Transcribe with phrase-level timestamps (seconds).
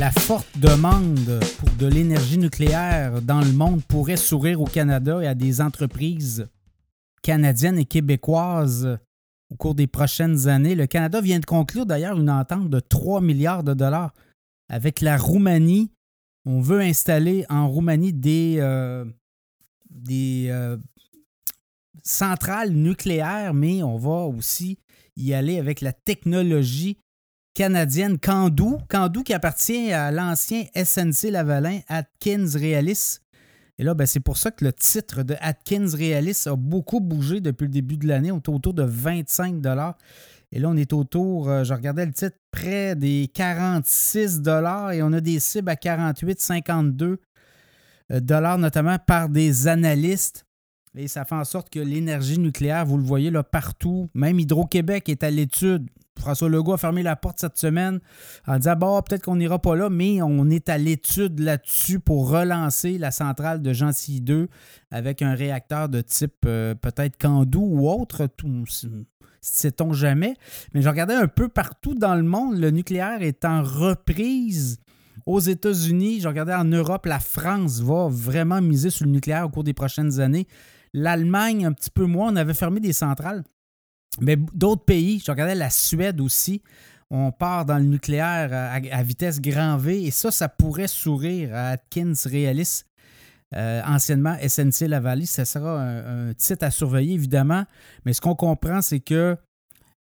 [0.00, 5.26] la forte demande pour de l'énergie nucléaire dans le monde pourrait sourire au Canada et
[5.26, 6.48] à des entreprises
[7.22, 8.98] canadiennes et québécoises
[9.50, 10.74] au cours des prochaines années.
[10.74, 14.14] Le Canada vient de conclure d'ailleurs une entente de 3 milliards de dollars
[14.70, 15.90] avec la Roumanie.
[16.46, 19.04] On veut installer en Roumanie des, euh,
[20.10, 20.78] euh,
[22.02, 24.78] centrales nucléaires, mais on va aussi
[25.18, 26.96] y aller avec la technologie
[27.54, 28.76] canadienne Candu.
[28.88, 33.18] Candu qui appartient à l'ancien SNC Lavalin Atkins Realis.
[33.78, 37.40] Et là, ben, c'est pour ça que le titre de Atkins Realis a beaucoup bougé
[37.40, 38.30] depuis le début de l'année.
[38.30, 39.62] On est autour de 25
[40.52, 44.42] Et là, on est autour, euh, je regardais le titre, près des 46
[44.92, 47.20] et on a des cibles à 48, 52
[48.12, 50.44] euh, dollars, notamment par des analystes.
[50.96, 55.08] Et ça fait en sorte que l'énergie nucléaire, vous le voyez là partout, même Hydro-Québec
[55.08, 55.88] est à l'étude.
[56.18, 58.00] François Legault a fermé la porte cette semaine
[58.46, 62.28] en disant bon, peut-être qu'on n'ira pas là, mais on est à l'étude là-dessus pour
[62.28, 64.48] relancer la centrale de Gentilly 2
[64.90, 68.28] avec un réacteur de type euh, peut-être Candu ou autre,
[69.40, 70.34] sait-on jamais.
[70.74, 74.80] Mais je regardais un peu partout dans le monde, le nucléaire est en reprise
[75.26, 79.48] aux États-Unis, je regardais en Europe, la France va vraiment miser sur le nucléaire au
[79.48, 80.46] cours des prochaines années.
[80.92, 83.44] L'Allemagne, un petit peu moins, on avait fermé des centrales.
[84.20, 86.62] Mais d'autres pays, je regardais la Suède aussi,
[87.10, 91.70] on part dans le nucléaire à, vitesse grand V et ça, ça pourrait sourire à
[91.70, 92.84] Atkins Realis,
[93.54, 95.26] euh, anciennement SNC Lavallee.
[95.26, 97.64] Ça sera un, titre à surveiller, évidemment.
[98.04, 99.36] Mais ce qu'on comprend, c'est que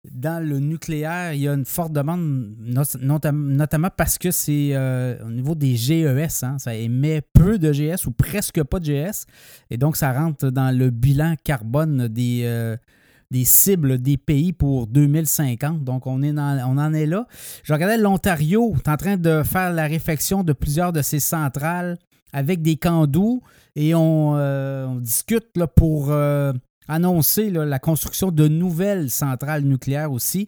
[0.09, 2.55] dans le nucléaire, il y a une forte demande,
[2.91, 6.43] notamment parce que c'est euh, au niveau des GES.
[6.43, 9.25] Hein, ça émet peu de GS ou presque pas de GS.
[9.69, 12.75] Et donc, ça rentre dans le bilan carbone des, euh,
[13.29, 15.83] des cibles des pays pour 2050.
[15.83, 17.27] Donc, on, est on en est là.
[17.63, 21.99] Je regardais l'Ontario, est en train de faire la réfection de plusieurs de ses centrales
[22.33, 23.43] avec des candous
[23.75, 26.11] et on, euh, discute là, pour
[26.91, 30.47] annoncer la construction de nouvelles centrales nucléaires aussi.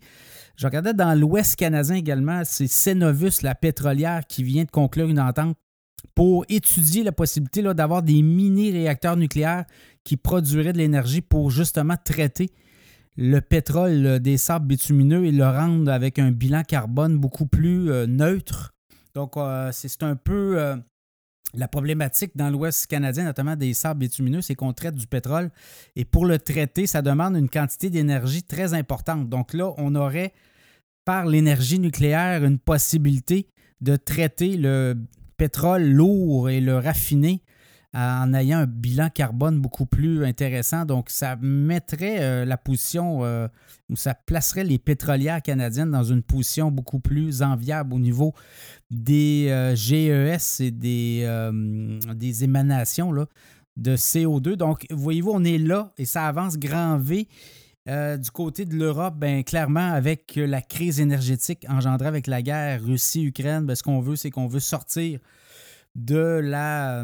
[0.55, 5.19] Je regardais dans l'Ouest canadien également, c'est Cenovus, la pétrolière, qui vient de conclure une
[5.19, 5.55] entente
[6.15, 9.65] pour étudier la possibilité d'avoir des mini-réacteurs nucléaires
[10.03, 12.51] qui produiraient de l'énergie pour justement traiter
[13.15, 18.05] le pétrole des sables bitumineux et le rendre avec un bilan carbone beaucoup plus euh,
[18.05, 18.73] neutre.
[19.15, 20.75] Donc, euh, c'est un peu euh,
[21.53, 25.51] la problématique dans l'Ouest canadien, notamment des sables bitumineux, c'est qu'on traite du pétrole.
[25.95, 29.29] Et pour le traiter, ça demande une quantité d'énergie très importante.
[29.29, 30.33] Donc là, on aurait,
[31.05, 33.47] par l'énergie nucléaire, une possibilité
[33.81, 34.95] de traiter le
[35.37, 37.41] pétrole lourd et le raffiner
[37.93, 40.85] en ayant un bilan carbone beaucoup plus intéressant.
[40.85, 43.47] Donc, ça mettrait euh, la position, euh,
[43.89, 48.33] ou ça placerait les pétrolières canadiennes dans une position beaucoup plus enviable au niveau
[48.89, 51.49] des euh, GES et des,
[52.15, 53.13] des émanations
[53.77, 54.55] de CO2.
[54.55, 57.27] Donc, voyez-vous, on est là et ça avance grand V.
[57.85, 63.65] du côté de l'Europe, ben, clairement, avec la crise énergétique engendrée avec la guerre Russie-Ukraine,
[63.65, 65.19] ben, ce qu'on veut, c'est qu'on veut sortir
[65.95, 67.03] de la,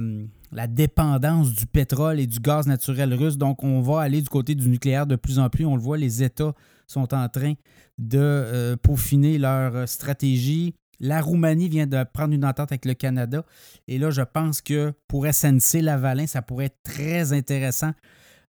[0.52, 3.38] la dépendance du pétrole et du gaz naturel russe.
[3.38, 5.66] Donc, on va aller du côté du nucléaire de plus en plus.
[5.66, 6.54] On le voit, les États
[6.88, 7.54] sont en train
[7.98, 10.74] de euh, peaufiner leur stratégie.
[11.00, 13.46] La Roumanie vient de prendre une entente avec le Canada.
[13.88, 17.92] Et là, je pense que pour SNC Lavalin, ça pourrait être très intéressant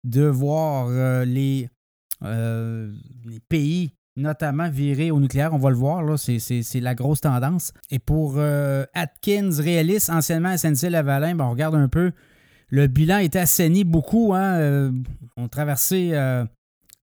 [0.03, 1.25] de voir euh,
[2.23, 2.93] euh,
[3.25, 5.53] les pays notamment viré au nucléaire.
[5.53, 7.73] On va le voir, là, c'est la grosse tendance.
[7.89, 12.11] Et pour euh, Atkins, Realis, anciennement SNC Lavalin, ben, on regarde un peu.
[12.69, 14.33] Le bilan était assaini beaucoup.
[14.33, 14.91] Hein, euh,
[15.37, 16.45] on traversait, euh,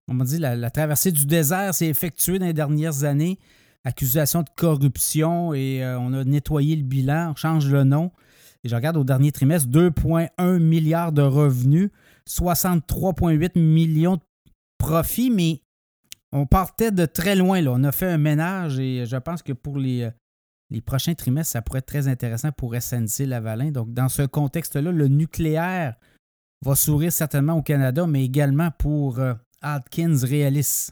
[0.07, 3.39] on m'a dit, la, traversée du désert s'est effectuée dans les dernières années.
[3.83, 8.11] Accusation de corruption et on a nettoyé le bilan, on change le nom.
[8.63, 11.89] Et je regarde au dernier trimestre, 2,1 milliards de revenus,
[12.27, 14.21] 63,8 millions de
[14.77, 15.61] profits, mais
[16.31, 17.61] on partait de très loin.
[17.61, 17.71] Là.
[17.73, 20.11] On a fait un ménage et je pense que pour les, euh,
[20.69, 23.71] les prochains trimestres, ça pourrait être très intéressant pour SNC Lavalin.
[23.71, 25.95] Donc, dans ce contexte-là, le nucléaire
[26.65, 30.91] va sourire certainement au Canada, mais également pour euh, Atkins Realis.